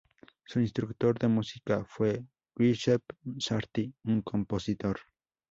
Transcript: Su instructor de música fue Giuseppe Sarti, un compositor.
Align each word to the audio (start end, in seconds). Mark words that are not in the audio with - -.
Su 0.45 0.59
instructor 0.59 1.19
de 1.19 1.27
música 1.27 1.85
fue 1.87 2.25
Giuseppe 2.55 3.13
Sarti, 3.37 3.93
un 4.05 4.23
compositor. 4.23 4.99